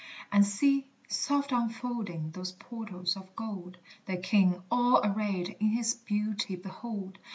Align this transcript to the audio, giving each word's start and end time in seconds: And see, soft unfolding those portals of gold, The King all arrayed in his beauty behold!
And 0.31 0.43
see, 0.43 0.87
soft 1.07 1.51
unfolding 1.51 2.31
those 2.31 2.53
portals 2.53 3.15
of 3.15 3.35
gold, 3.35 3.77
The 4.07 4.17
King 4.17 4.63
all 4.71 4.99
arrayed 5.05 5.55
in 5.59 5.67
his 5.73 5.93
beauty 5.93 6.55
behold! 6.55 7.19